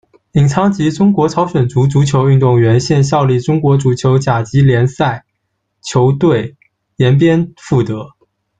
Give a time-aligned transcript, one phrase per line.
[0.31, 5.25] 尹昌吉，中国朝鲜族足球运动员，现效力中国足球甲级联赛
[5.83, 6.57] 球队
[6.95, 8.07] 延边富德。